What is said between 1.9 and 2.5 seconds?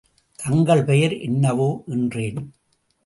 என்றேன்.